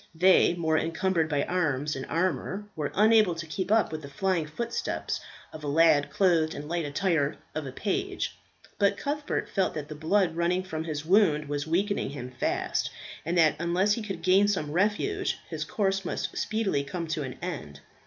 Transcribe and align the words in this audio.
They, 0.15 0.55
more 0.55 0.79
encumbered 0.79 1.29
by 1.29 1.43
arms 1.43 1.95
and 1.95 2.07
armour, 2.07 2.65
were 2.75 2.91
unable 2.95 3.35
to 3.35 3.45
keep 3.45 3.71
up 3.71 3.91
with 3.91 4.01
the 4.01 4.09
flying 4.09 4.47
footsteps 4.47 5.19
of 5.53 5.63
a 5.63 5.67
lad 5.67 6.09
clothed 6.09 6.55
in 6.55 6.61
the 6.63 6.67
light 6.67 6.85
attire 6.85 7.37
of 7.53 7.67
a 7.67 7.71
page; 7.71 8.35
but 8.79 8.97
Cuthbert 8.97 9.47
felt 9.47 9.75
that 9.75 9.89
the 9.89 9.93
blood 9.93 10.35
running 10.35 10.63
from 10.63 10.85
his 10.85 11.05
wound 11.05 11.47
was 11.47 11.67
weakening 11.67 12.09
him 12.09 12.31
fast, 12.31 12.89
and 13.27 13.37
that 13.37 13.55
unless 13.59 13.93
he 13.93 14.01
could 14.01 14.23
gain 14.23 14.47
some 14.47 14.71
refuge 14.71 15.37
his 15.47 15.63
course 15.63 16.03
must 16.03 16.35
speedily 16.35 16.83
come 16.83 17.05
to 17.05 17.21
an 17.21 17.37
end. 17.39 17.81